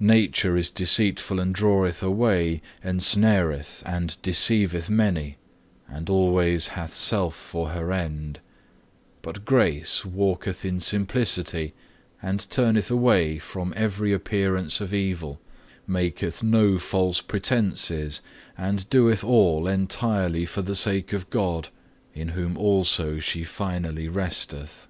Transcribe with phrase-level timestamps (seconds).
[0.00, 0.04] 2.
[0.04, 5.38] "Nature is deceitful and draweth away, ensnareth, and deceiveth many,
[5.88, 8.40] and always hath self for her end;
[9.22, 11.72] but Grace walketh in simplicity
[12.20, 15.40] and turneth away from every appearance of evil,
[15.86, 18.20] maketh no false pretences,
[18.58, 21.70] and doeth all entirely for the sake of God,
[22.12, 24.86] in whom also she finally resteth.